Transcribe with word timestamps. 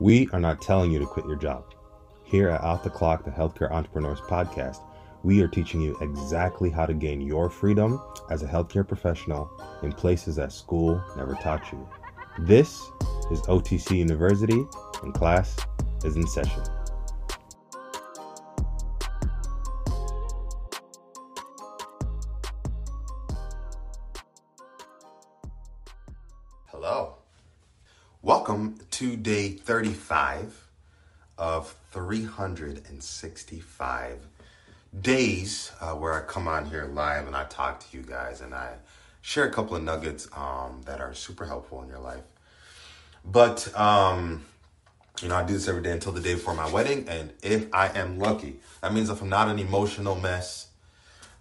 We 0.00 0.28
are 0.32 0.40
not 0.40 0.60
telling 0.60 0.90
you 0.90 0.98
to 0.98 1.06
quit 1.06 1.24
your 1.24 1.36
job. 1.36 1.72
Here 2.24 2.48
at 2.48 2.62
Off 2.62 2.82
the 2.82 2.90
Clock, 2.90 3.24
the 3.24 3.30
Healthcare 3.30 3.70
Entrepreneurs 3.70 4.20
Podcast, 4.22 4.80
we 5.22 5.40
are 5.40 5.46
teaching 5.46 5.80
you 5.80 5.96
exactly 6.00 6.68
how 6.68 6.84
to 6.84 6.94
gain 6.94 7.20
your 7.20 7.48
freedom 7.48 8.02
as 8.28 8.42
a 8.42 8.46
healthcare 8.46 8.86
professional 8.86 9.48
in 9.84 9.92
places 9.92 10.34
that 10.34 10.52
school 10.52 11.00
never 11.16 11.34
taught 11.34 11.70
you. 11.70 11.88
This 12.40 12.80
is 13.30 13.40
OTC 13.42 13.96
University, 13.96 14.64
and 15.04 15.14
class 15.14 15.56
is 16.02 16.16
in 16.16 16.26
session. 16.26 16.64
Hello. 26.66 27.14
Welcome 28.24 28.80
to 28.92 29.16
day 29.16 29.50
35 29.50 30.66
of 31.36 31.76
365 31.92 34.18
days 34.98 35.72
uh, 35.78 35.92
where 35.92 36.14
I 36.14 36.22
come 36.22 36.48
on 36.48 36.64
here 36.64 36.86
live 36.86 37.26
and 37.26 37.36
I 37.36 37.44
talk 37.44 37.80
to 37.80 37.86
you 37.94 38.02
guys 38.02 38.40
and 38.40 38.54
I 38.54 38.76
share 39.20 39.44
a 39.44 39.52
couple 39.52 39.76
of 39.76 39.82
nuggets 39.82 40.26
um, 40.34 40.80
that 40.86 41.02
are 41.02 41.12
super 41.12 41.44
helpful 41.44 41.82
in 41.82 41.90
your 41.90 41.98
life. 41.98 42.22
But, 43.26 43.78
um, 43.78 44.46
you 45.20 45.28
know, 45.28 45.36
I 45.36 45.44
do 45.44 45.52
this 45.52 45.68
every 45.68 45.82
day 45.82 45.90
until 45.90 46.12
the 46.12 46.22
day 46.22 46.32
before 46.32 46.54
my 46.54 46.70
wedding. 46.70 47.06
And 47.06 47.30
if 47.42 47.66
I 47.74 47.88
am 47.88 48.18
lucky, 48.18 48.56
that 48.80 48.94
means 48.94 49.10
if 49.10 49.20
I'm 49.20 49.28
not 49.28 49.48
an 49.48 49.58
emotional 49.58 50.16
mess, 50.16 50.68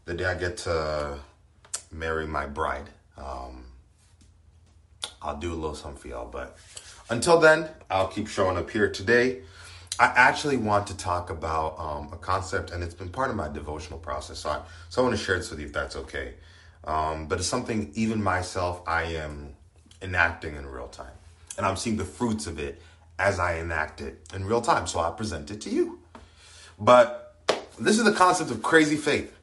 the 0.04 0.16
day 0.16 0.26
I 0.26 0.34
get 0.34 0.58
to 0.58 1.20
marry 1.94 2.28
my 2.28 2.46
bride, 2.46 2.90
um, 3.18 3.63
I'll 5.24 5.38
do 5.38 5.54
a 5.54 5.56
little 5.56 5.76
something 5.76 6.00
for 6.00 6.10
y'all. 6.10 6.28
But 6.28 6.58
until 7.10 7.40
then, 7.40 7.70
I'll 7.90 8.08
keep 8.08 8.28
showing 8.28 8.58
up 8.58 8.70
here 8.70 8.90
today. 8.90 9.42
I 10.00 10.06
actually 10.16 10.58
want 10.58 10.88
to 10.88 10.98
talk 10.98 11.30
about 11.30 11.80
um, 11.80 12.10
a 12.12 12.18
concept, 12.18 12.72
and 12.72 12.84
it's 12.84 12.96
been 12.96 13.10
part 13.10 13.30
of 13.30 13.36
my 13.36 13.48
devotional 13.48 14.00
process. 14.00 14.40
So 14.40 14.50
I, 14.50 14.62
so 14.90 15.02
I 15.02 15.06
want 15.06 15.18
to 15.18 15.24
share 15.24 15.38
this 15.38 15.50
with 15.50 15.60
you 15.60 15.68
if 15.68 15.74
that's 15.74 15.96
okay. 15.96 16.34
Um, 16.84 17.28
but 17.28 17.40
it's 17.40 17.48
something 17.48 17.92
even 17.94 18.22
myself 18.22 18.82
I 18.88 19.04
am 19.04 19.56
enacting 20.02 20.56
in 20.56 20.66
real 20.66 20.88
time, 20.88 21.14
and 21.58 21.66
I'm 21.66 21.78
seeing 21.78 21.96
the 21.98 22.06
fruits 22.06 22.48
of 22.48 22.60
it 22.60 22.82
as 23.20 23.40
I 23.40 23.56
enact 23.58 24.02
it 24.02 24.20
in 24.34 24.46
real 24.46 24.62
time. 24.62 24.88
So 24.88 25.00
I 25.00 25.12
present 25.12 25.52
it 25.52 25.62
to 25.62 25.70
you. 25.70 26.00
But 26.80 27.36
this 27.80 27.98
is 28.00 28.04
the 28.04 28.12
concept 28.12 28.52
of 28.52 28.64
crazy 28.64 28.98
faith, 28.98 29.38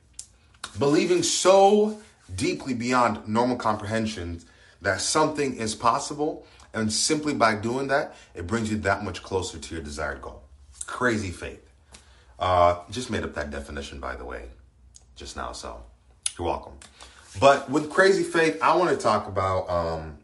believing 0.78 1.22
so 1.22 2.00
deeply 2.34 2.74
beyond 2.74 3.26
normal 3.28 3.56
comprehensions 3.56 4.44
that 4.82 5.00
something 5.00 5.54
is 5.56 5.74
possible 5.74 6.46
and 6.72 6.92
simply 6.92 7.34
by 7.34 7.56
doing 7.56 7.88
that, 7.88 8.14
it 8.34 8.46
brings 8.46 8.70
you 8.70 8.78
that 8.78 9.04
much 9.04 9.22
closer 9.22 9.58
to 9.58 9.74
your 9.74 9.82
desired 9.82 10.22
goal. 10.22 10.42
Crazy 10.86 11.30
faith. 11.30 11.66
Uh, 12.38 12.78
just 12.90 13.10
made 13.10 13.24
up 13.24 13.34
that 13.34 13.50
definition, 13.50 14.00
by 14.00 14.16
the 14.16 14.24
way, 14.24 14.44
just 15.16 15.36
now. 15.36 15.52
So 15.52 15.82
you're 16.38 16.46
welcome. 16.46 16.72
But 17.38 17.70
with 17.70 17.90
crazy 17.90 18.22
faith, 18.22 18.58
I 18.62 18.76
want 18.76 18.90
to 18.90 18.96
talk 18.96 19.28
about 19.28 19.68
um, 19.68 20.18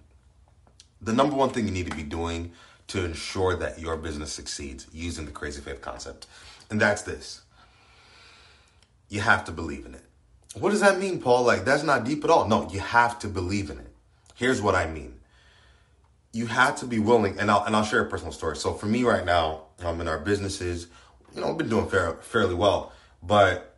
the 1.01 1.13
number 1.13 1.37
one 1.37 1.51
thing 1.51 1.67
you 1.67 1.73
need 1.73 1.91
to 1.91 1.97
be 1.97 2.03
doing 2.03 2.53
to 2.89 3.05
ensure 3.05 3.57
that 3.57 3.81
your 3.81 3.97
business 3.97 4.33
succeeds 4.33 4.87
using 4.93 5.27
the 5.27 5.33
crazy 5.33 5.61
faith 5.61 5.81
concept. 5.81 6.27
And 6.71 6.81
that's 6.81 7.03
this 7.03 7.43
you 9.09 9.21
have 9.21 9.45
to 9.45 9.53
believe 9.53 9.87
in 9.87 9.95
it. 9.95 10.03
What 10.59 10.71
does 10.71 10.81
that 10.81 10.99
mean, 10.99 11.21
Paul? 11.21 11.45
Like, 11.45 11.65
that's 11.65 11.83
not 11.83 12.05
deep 12.05 12.25
at 12.25 12.31
all. 12.31 12.49
No, 12.49 12.69
you 12.71 12.81
have 12.81 13.19
to 13.21 13.29
believe 13.29 13.71
in 13.71 13.79
it. 13.79 13.86
Here's 14.37 14.63
what 14.63 14.75
I 14.75 14.87
mean 14.87 15.15
you 16.37 16.47
have 16.47 16.77
to 16.77 16.87
be 16.87 16.99
willing, 16.99 17.39
and 17.41 17.51
I'll 17.51 17.65
and 17.65 17.75
I'll 17.75 17.85
share 17.85 18.03
a 18.03 18.09
personal 18.09 18.33
story. 18.33 18.57
So 18.57 18.75
for 18.75 18.87
me 18.87 19.03
right 19.05 19.25
now, 19.25 19.63
um, 19.83 20.01
in 20.01 20.07
our 20.07 20.19
businesses, 20.19 20.87
you 21.35 21.41
know, 21.41 21.51
I've 21.51 21.59
been 21.59 21.71
doing 21.71 21.89
fair, 21.89 22.13
fairly 22.21 22.55
well, 22.55 22.93
but 23.23 23.75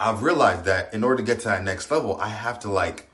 I've 0.00 0.22
realized 0.22 0.64
that 0.64 0.94
in 0.94 1.04
order 1.04 1.18
to 1.18 1.22
get 1.22 1.40
to 1.40 1.48
that 1.48 1.62
next 1.62 1.90
level, 1.90 2.18
I 2.18 2.28
have 2.28 2.60
to 2.60 2.70
like 2.70 3.10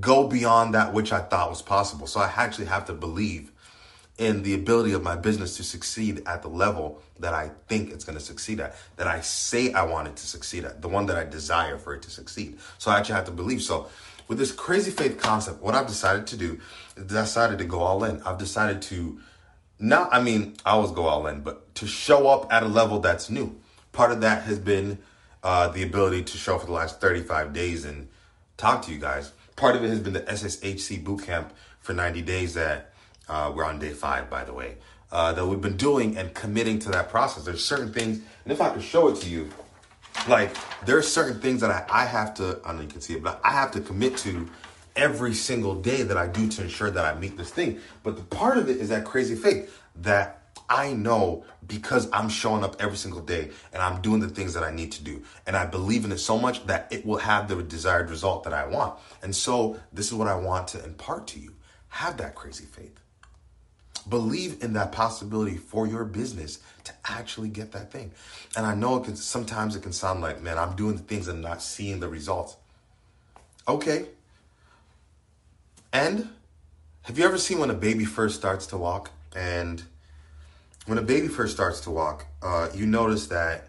go 0.00 0.28
beyond 0.28 0.74
that 0.74 0.92
which 0.92 1.12
I 1.12 1.20
thought 1.20 1.50
was 1.50 1.62
possible. 1.62 2.06
So 2.06 2.20
I 2.20 2.32
actually 2.36 2.66
have 2.66 2.86
to 2.86 2.92
believe 2.92 3.50
in 4.18 4.42
the 4.42 4.54
ability 4.54 4.92
of 4.92 5.02
my 5.02 5.16
business 5.16 5.56
to 5.56 5.64
succeed 5.64 6.22
at 6.26 6.42
the 6.42 6.48
level 6.48 7.02
that 7.18 7.34
I 7.34 7.50
think 7.66 7.90
it's 7.90 8.04
going 8.04 8.16
to 8.16 8.24
succeed 8.24 8.60
at, 8.60 8.76
that 8.96 9.06
I 9.06 9.20
say 9.20 9.72
I 9.72 9.82
want 9.82 10.06
it 10.06 10.16
to 10.16 10.26
succeed 10.26 10.64
at, 10.64 10.80
the 10.80 10.88
one 10.88 11.06
that 11.06 11.16
I 11.16 11.24
desire 11.24 11.78
for 11.78 11.94
it 11.94 12.02
to 12.02 12.10
succeed. 12.10 12.58
So 12.78 12.90
I 12.90 12.98
actually 12.98 13.16
have 13.16 13.24
to 13.24 13.32
believe. 13.32 13.62
So 13.62 13.88
with 14.32 14.38
this 14.38 14.50
crazy 14.50 14.90
faith 14.90 15.18
concept, 15.18 15.60
what 15.60 15.74
I've 15.74 15.86
decided 15.86 16.26
to 16.28 16.38
do 16.38 16.58
is 16.96 17.04
decided 17.04 17.58
to 17.58 17.66
go 17.66 17.80
all 17.80 18.02
in. 18.04 18.22
I've 18.22 18.38
decided 18.38 18.80
to 18.82 19.20
not, 19.78 20.08
I 20.10 20.22
mean, 20.22 20.54
I 20.64 20.70
always 20.70 20.90
go 20.90 21.04
all 21.04 21.26
in, 21.26 21.42
but 21.42 21.74
to 21.74 21.86
show 21.86 22.28
up 22.28 22.50
at 22.50 22.62
a 22.62 22.66
level 22.66 22.98
that's 22.98 23.28
new. 23.28 23.54
Part 23.92 24.10
of 24.10 24.22
that 24.22 24.44
has 24.44 24.58
been 24.58 25.00
uh, 25.42 25.68
the 25.68 25.82
ability 25.82 26.22
to 26.22 26.38
show 26.38 26.56
for 26.56 26.64
the 26.64 26.72
last 26.72 26.98
35 26.98 27.52
days 27.52 27.84
and 27.84 28.08
talk 28.56 28.80
to 28.86 28.90
you 28.90 28.98
guys. 28.98 29.32
Part 29.54 29.76
of 29.76 29.84
it 29.84 29.90
has 29.90 30.00
been 30.00 30.14
the 30.14 30.22
SSHC 30.22 31.04
bootcamp 31.04 31.50
for 31.80 31.92
90 31.92 32.22
days 32.22 32.54
that 32.54 32.94
uh, 33.28 33.52
we're 33.54 33.66
on 33.66 33.78
day 33.78 33.92
five, 33.92 34.30
by 34.30 34.44
the 34.44 34.54
way, 34.54 34.76
uh, 35.10 35.34
that 35.34 35.44
we've 35.44 35.60
been 35.60 35.76
doing 35.76 36.16
and 36.16 36.32
committing 36.32 36.78
to 36.78 36.88
that 36.88 37.10
process. 37.10 37.44
There's 37.44 37.62
certain 37.62 37.92
things, 37.92 38.22
and 38.44 38.52
if 38.52 38.62
I 38.62 38.70
could 38.70 38.82
show 38.82 39.08
it 39.08 39.16
to 39.16 39.28
you, 39.28 39.50
like 40.28 40.56
there 40.84 40.96
are 40.96 41.02
certain 41.02 41.40
things 41.40 41.60
that 41.60 41.70
I, 41.70 42.02
I 42.02 42.04
have 42.04 42.34
to, 42.34 42.60
I 42.64 42.68
don't 42.68 42.76
know 42.76 42.82
you 42.82 42.88
can 42.88 43.00
see 43.00 43.14
it, 43.14 43.22
but 43.22 43.40
I 43.44 43.52
have 43.52 43.70
to 43.72 43.80
commit 43.80 44.16
to 44.18 44.48
every 44.94 45.34
single 45.34 45.74
day 45.74 46.02
that 46.02 46.16
I 46.16 46.26
do 46.26 46.48
to 46.48 46.62
ensure 46.62 46.90
that 46.90 47.04
I 47.04 47.18
meet 47.18 47.36
this 47.36 47.50
thing. 47.50 47.80
But 48.02 48.16
the 48.16 48.22
part 48.22 48.58
of 48.58 48.68
it 48.68 48.76
is 48.76 48.90
that 48.90 49.04
crazy 49.04 49.34
faith 49.34 49.80
that 49.96 50.42
I 50.68 50.92
know 50.92 51.44
because 51.66 52.08
I'm 52.12 52.28
showing 52.28 52.64
up 52.64 52.76
every 52.80 52.96
single 52.96 53.20
day 53.20 53.50
and 53.72 53.82
I'm 53.82 54.00
doing 54.00 54.20
the 54.20 54.28
things 54.28 54.54
that 54.54 54.62
I 54.62 54.70
need 54.70 54.92
to 54.92 55.04
do. 55.04 55.22
And 55.46 55.56
I 55.56 55.66
believe 55.66 56.04
in 56.04 56.12
it 56.12 56.18
so 56.18 56.38
much 56.38 56.66
that 56.66 56.88
it 56.90 57.04
will 57.04 57.18
have 57.18 57.48
the 57.48 57.62
desired 57.62 58.10
result 58.10 58.44
that 58.44 58.54
I 58.54 58.66
want. 58.66 58.98
And 59.22 59.34
so 59.34 59.78
this 59.92 60.06
is 60.06 60.14
what 60.14 60.28
I 60.28 60.34
want 60.34 60.68
to 60.68 60.84
impart 60.84 61.26
to 61.28 61.40
you. 61.40 61.54
Have 61.88 62.16
that 62.18 62.34
crazy 62.34 62.64
faith. 62.64 62.98
Believe 64.08 64.62
in 64.62 64.72
that 64.72 64.92
possibility 64.92 65.56
for 65.56 65.86
your 65.86 66.04
business 66.04 66.58
to 66.84 66.92
actually 67.04 67.48
get 67.48 67.72
that 67.72 67.92
thing. 67.92 68.12
And 68.56 68.66
I 68.66 68.74
know 68.74 68.96
it 68.96 69.04
can 69.04 69.16
sometimes 69.16 69.76
it 69.76 69.82
can 69.82 69.92
sound 69.92 70.20
like, 70.20 70.42
man, 70.42 70.58
I'm 70.58 70.74
doing 70.74 70.96
the 70.96 71.02
things 71.02 71.28
and 71.28 71.40
not 71.40 71.62
seeing 71.62 72.00
the 72.00 72.08
results. 72.08 72.56
Okay. 73.68 74.06
And 75.92 76.30
have 77.02 77.18
you 77.18 77.24
ever 77.24 77.38
seen 77.38 77.58
when 77.58 77.70
a 77.70 77.74
baby 77.74 78.04
first 78.04 78.36
starts 78.36 78.66
to 78.68 78.78
walk? 78.78 79.10
And 79.36 79.82
when 80.86 80.98
a 80.98 81.02
baby 81.02 81.28
first 81.28 81.54
starts 81.54 81.80
to 81.80 81.90
walk, 81.90 82.26
uh, 82.42 82.68
you 82.74 82.86
notice 82.86 83.28
that 83.28 83.68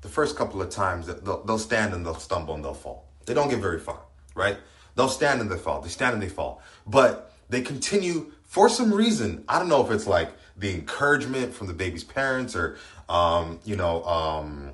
the 0.00 0.08
first 0.08 0.36
couple 0.36 0.62
of 0.62 0.70
times 0.70 1.06
they'll, 1.06 1.42
they'll 1.44 1.58
stand 1.58 1.94
and 1.94 2.04
they'll 2.04 2.14
stumble 2.14 2.54
and 2.54 2.64
they'll 2.64 2.74
fall. 2.74 3.06
They 3.26 3.34
don't 3.34 3.48
get 3.48 3.60
very 3.60 3.80
far, 3.80 4.00
right? 4.34 4.56
They'll 4.96 5.08
stand 5.08 5.40
and 5.40 5.50
they 5.50 5.56
fall. 5.56 5.80
They 5.80 5.88
stand 5.88 6.14
and 6.14 6.22
they 6.22 6.28
fall. 6.28 6.62
But 6.86 7.32
they 7.48 7.62
continue 7.62 8.32
for 8.54 8.68
some 8.68 8.94
reason. 8.94 9.42
I 9.48 9.58
don't 9.58 9.68
know 9.68 9.84
if 9.84 9.90
it's 9.90 10.06
like 10.06 10.30
the 10.56 10.72
encouragement 10.72 11.52
from 11.52 11.66
the 11.66 11.72
baby's 11.72 12.04
parents 12.04 12.54
or, 12.54 12.78
um, 13.08 13.58
you 13.64 13.74
know, 13.74 14.04
um, 14.04 14.70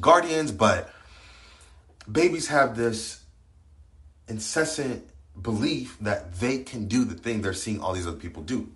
guardians, 0.00 0.50
but 0.50 0.92
babies 2.10 2.48
have 2.48 2.76
this 2.76 3.20
incessant 4.26 5.08
belief 5.40 5.96
that 6.00 6.40
they 6.40 6.58
can 6.58 6.88
do 6.88 7.04
the 7.04 7.14
thing 7.14 7.42
they're 7.42 7.54
seeing 7.54 7.78
all 7.80 7.92
these 7.92 8.08
other 8.08 8.16
people 8.16 8.42
do. 8.42 8.68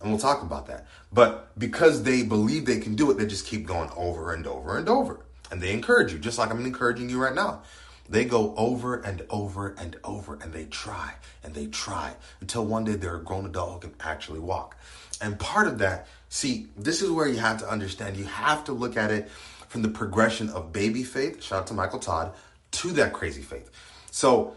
And 0.00 0.10
we'll 0.10 0.18
talk 0.18 0.42
about 0.42 0.66
that. 0.66 0.88
But 1.12 1.56
because 1.56 2.02
they 2.02 2.24
believe 2.24 2.66
they 2.66 2.80
can 2.80 2.96
do 2.96 3.12
it, 3.12 3.18
they 3.18 3.26
just 3.26 3.46
keep 3.46 3.68
going 3.68 3.90
over 3.96 4.32
and 4.32 4.48
over 4.48 4.78
and 4.78 4.88
over. 4.88 5.20
And 5.52 5.62
they 5.62 5.72
encourage 5.72 6.12
you, 6.12 6.18
just 6.18 6.38
like 6.40 6.50
I'm 6.50 6.66
encouraging 6.66 7.08
you 7.08 7.22
right 7.22 7.36
now. 7.36 7.62
They 8.08 8.24
go 8.24 8.54
over 8.56 8.96
and 8.96 9.24
over 9.30 9.74
and 9.78 9.96
over 10.04 10.34
and 10.34 10.52
they 10.52 10.66
try 10.66 11.14
and 11.42 11.54
they 11.54 11.66
try 11.66 12.14
until 12.40 12.64
one 12.64 12.84
day 12.84 12.94
they're 12.94 13.16
a 13.16 13.22
grown 13.22 13.46
adult 13.46 13.72
who 13.72 13.90
can 13.90 13.94
actually 14.00 14.40
walk. 14.40 14.76
And 15.20 15.38
part 15.38 15.66
of 15.66 15.78
that, 15.78 16.06
see, 16.28 16.68
this 16.76 17.02
is 17.02 17.10
where 17.10 17.28
you 17.28 17.38
have 17.38 17.58
to 17.58 17.68
understand. 17.68 18.16
You 18.16 18.24
have 18.24 18.64
to 18.64 18.72
look 18.72 18.96
at 18.96 19.10
it 19.10 19.30
from 19.68 19.82
the 19.82 19.88
progression 19.88 20.48
of 20.50 20.72
baby 20.72 21.02
faith, 21.02 21.42
shout 21.42 21.60
out 21.60 21.66
to 21.68 21.74
Michael 21.74 21.98
Todd, 21.98 22.34
to 22.72 22.92
that 22.92 23.12
crazy 23.12 23.42
faith. 23.42 23.70
So 24.10 24.54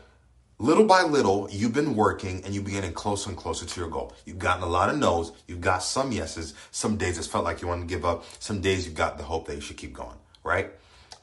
little 0.59 0.85
by 0.85 1.03
little, 1.03 1.47
you've 1.49 1.73
been 1.73 1.95
working 1.95 2.43
and 2.43 2.53
you've 2.53 2.65
been 2.65 2.73
getting 2.73 2.93
closer 2.93 3.29
and 3.29 3.37
closer 3.37 3.65
to 3.65 3.79
your 3.79 3.89
goal. 3.89 4.13
You've 4.25 4.39
gotten 4.39 4.63
a 4.63 4.67
lot 4.67 4.89
of 4.89 4.97
no's, 4.97 5.31
you've 5.47 5.61
got 5.61 5.81
some 5.83 6.11
yeses. 6.11 6.53
Some 6.71 6.97
days 6.97 7.17
it's 7.17 7.27
felt 7.27 7.45
like 7.45 7.61
you 7.61 7.67
want 7.67 7.81
to 7.81 7.87
give 7.87 8.05
up. 8.05 8.25
Some 8.39 8.61
days 8.61 8.85
you've 8.85 8.95
got 8.95 9.17
the 9.17 9.23
hope 9.23 9.47
that 9.47 9.55
you 9.55 9.61
should 9.61 9.77
keep 9.77 9.93
going, 9.93 10.17
right? 10.43 10.71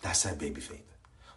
That's 0.02 0.22
that 0.25 0.38
baby 0.38 0.61
faith. 0.61 0.82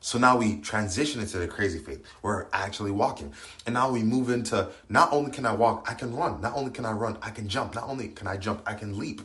So 0.01 0.17
now 0.17 0.37
we 0.37 0.57
transition 0.61 1.21
into 1.21 1.37
the 1.37 1.47
crazy 1.47 1.79
faith. 1.79 2.03
We're 2.21 2.47
actually 2.53 2.91
walking. 2.91 3.33
And 3.65 3.73
now 3.73 3.91
we 3.91 4.01
move 4.01 4.29
into 4.29 4.69
not 4.87 5.11
only 5.11 5.31
can 5.31 5.45
I 5.45 5.53
walk, 5.53 5.85
I 5.89 5.93
can 5.93 6.15
run. 6.15 6.41
Not 6.41 6.55
only 6.55 6.71
can 6.71 6.85
I 6.85 6.91
run, 6.91 7.17
I 7.21 7.31
can 7.31 7.49
jump. 7.49 7.75
Not 7.75 7.83
only 7.85 8.07
can 8.07 8.27
I 8.27 8.37
jump, 8.37 8.61
I 8.65 8.73
can 8.75 8.97
leap. 8.97 9.21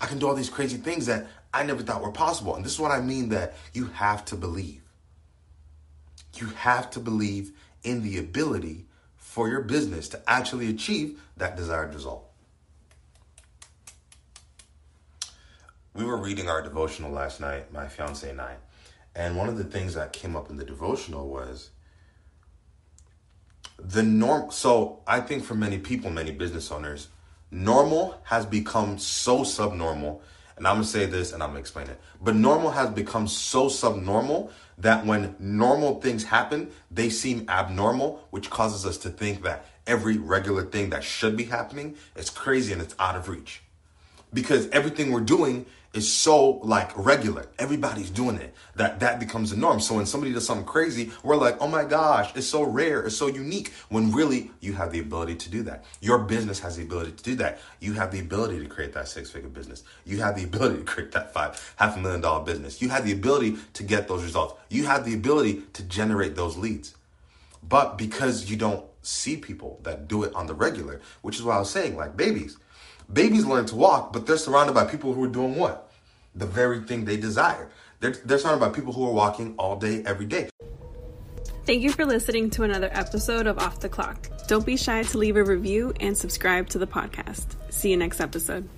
I 0.00 0.06
can 0.06 0.18
do 0.18 0.28
all 0.28 0.34
these 0.34 0.50
crazy 0.50 0.76
things 0.76 1.06
that 1.06 1.26
I 1.52 1.62
never 1.62 1.82
thought 1.82 2.02
were 2.02 2.12
possible. 2.12 2.54
And 2.54 2.64
this 2.64 2.72
is 2.72 2.80
what 2.80 2.90
I 2.90 3.00
mean 3.00 3.30
that 3.30 3.54
you 3.72 3.86
have 3.86 4.24
to 4.26 4.36
believe. 4.36 4.82
You 6.34 6.48
have 6.48 6.90
to 6.90 7.00
believe 7.00 7.52
in 7.82 8.02
the 8.02 8.18
ability 8.18 8.86
for 9.16 9.48
your 9.48 9.62
business 9.62 10.08
to 10.10 10.20
actually 10.26 10.68
achieve 10.68 11.20
that 11.36 11.56
desired 11.56 11.94
result. 11.94 12.24
we 15.94 16.04
were 16.04 16.16
reading 16.16 16.48
our 16.48 16.60
devotional 16.60 17.10
last 17.10 17.40
night, 17.40 17.72
my 17.72 17.86
fiance 17.86 18.28
and 18.28 18.40
I. 18.40 18.56
And 19.14 19.36
one 19.36 19.48
of 19.48 19.56
the 19.56 19.64
things 19.64 19.94
that 19.94 20.12
came 20.12 20.34
up 20.34 20.50
in 20.50 20.56
the 20.56 20.64
devotional 20.64 21.28
was 21.28 21.70
the 23.78 24.02
norm. 24.02 24.50
So 24.50 25.00
I 25.06 25.20
think 25.20 25.44
for 25.44 25.54
many 25.54 25.78
people, 25.78 26.10
many 26.10 26.32
business 26.32 26.70
owners, 26.70 27.08
normal 27.50 28.20
has 28.24 28.44
become 28.46 28.98
so 28.98 29.44
subnormal. 29.44 30.22
And 30.56 30.66
I'm 30.66 30.82
to 30.82 30.86
say 30.86 31.06
this 31.06 31.32
and 31.32 31.42
I'm 31.42 31.52
to 31.52 31.58
explain 31.58 31.88
it. 31.88 32.00
But 32.20 32.36
normal 32.36 32.70
has 32.70 32.90
become 32.90 33.28
so 33.28 33.68
subnormal 33.68 34.50
that 34.78 35.04
when 35.04 35.36
normal 35.38 36.00
things 36.00 36.24
happen, 36.24 36.70
they 36.90 37.10
seem 37.10 37.48
abnormal, 37.48 38.26
which 38.30 38.50
causes 38.50 38.86
us 38.86 38.98
to 38.98 39.10
think 39.10 39.42
that 39.42 39.66
every 39.86 40.16
regular 40.16 40.64
thing 40.64 40.90
that 40.90 41.04
should 41.04 41.36
be 41.36 41.44
happening 41.44 41.96
is 42.16 42.30
crazy 42.30 42.72
and 42.72 42.82
it's 42.82 42.94
out 42.98 43.16
of 43.16 43.28
reach. 43.28 43.62
Because 44.34 44.68
everything 44.70 45.12
we're 45.12 45.20
doing 45.20 45.66
is 45.94 46.12
so 46.12 46.58
like 46.64 46.90
regular. 46.96 47.46
Everybody's 47.58 48.10
doing 48.10 48.36
it. 48.36 48.52
That 48.74 48.98
that 49.00 49.20
becomes 49.20 49.50
the 49.50 49.56
norm. 49.56 49.78
So 49.78 49.94
when 49.94 50.06
somebody 50.06 50.32
does 50.32 50.44
something 50.44 50.66
crazy, 50.66 51.12
we're 51.22 51.36
like, 51.36 51.56
"Oh 51.60 51.68
my 51.68 51.84
gosh, 51.84 52.32
it's 52.34 52.48
so 52.48 52.64
rare, 52.64 53.02
it's 53.04 53.16
so 53.16 53.28
unique." 53.28 53.72
When 53.88 54.10
really 54.12 54.50
you 54.60 54.72
have 54.72 54.90
the 54.90 54.98
ability 54.98 55.36
to 55.36 55.50
do 55.50 55.62
that. 55.62 55.84
Your 56.00 56.18
business 56.18 56.58
has 56.60 56.76
the 56.76 56.82
ability 56.82 57.12
to 57.12 57.22
do 57.22 57.36
that. 57.36 57.60
You 57.80 57.92
have 57.94 58.10
the 58.10 58.18
ability 58.18 58.58
to 58.58 58.66
create 58.66 58.92
that 58.94 59.08
six-figure 59.08 59.50
business. 59.50 59.84
You 60.04 60.18
have 60.18 60.34
the 60.36 60.44
ability 60.44 60.78
to 60.78 60.84
create 60.84 61.12
that 61.12 61.32
five 61.32 61.74
half 61.76 61.96
a 61.96 62.00
million 62.00 62.20
dollar 62.20 62.44
business. 62.44 62.82
You 62.82 62.88
have 62.88 63.04
the 63.06 63.12
ability 63.12 63.56
to 63.74 63.82
get 63.84 64.08
those 64.08 64.24
results. 64.24 64.54
You 64.68 64.86
have 64.86 65.04
the 65.04 65.14
ability 65.14 65.62
to 65.74 65.82
generate 65.84 66.34
those 66.34 66.56
leads. 66.56 66.96
But 67.66 67.96
because 67.96 68.50
you 68.50 68.56
don't 68.56 68.84
see 69.02 69.36
people 69.36 69.78
that 69.84 70.08
do 70.08 70.24
it 70.24 70.34
on 70.34 70.46
the 70.48 70.54
regular, 70.54 71.00
which 71.22 71.36
is 71.36 71.44
why 71.44 71.54
I 71.56 71.58
was 71.60 71.70
saying, 71.70 71.96
like 71.96 72.16
babies. 72.16 72.58
Babies 73.12 73.44
learn 73.44 73.66
to 73.66 73.76
walk, 73.76 74.12
but 74.12 74.26
they're 74.26 74.36
surrounded 74.36 74.74
by 74.74 74.84
people 74.84 75.12
who 75.12 75.24
are 75.24 75.28
doing 75.28 75.56
what? 75.56 75.84
the 76.34 76.46
very 76.46 76.80
thing 76.80 77.04
they 77.04 77.16
desire. 77.16 77.70
They're, 78.00 78.12
they're 78.24 78.38
surrounded 78.38 78.60
by 78.60 78.72
people 78.74 78.92
who 78.92 79.06
are 79.06 79.12
walking 79.12 79.54
all 79.58 79.76
day, 79.76 80.02
every 80.04 80.26
day. 80.26 80.50
Thank 81.64 81.82
you 81.82 81.92
for 81.92 82.04
listening 82.04 82.50
to 82.50 82.64
another 82.64 82.90
episode 82.92 83.46
of 83.46 83.58
Off 83.58 83.80
the 83.80 83.88
Clock. 83.88 84.28
Don't 84.48 84.66
be 84.66 84.76
shy 84.76 85.02
to 85.02 85.18
leave 85.18 85.36
a 85.36 85.44
review 85.44 85.94
and 86.00 86.16
subscribe 86.16 86.68
to 86.70 86.78
the 86.78 86.86
podcast. 86.86 87.56
See 87.72 87.90
you 87.90 87.96
next 87.96 88.20
episode. 88.20 88.68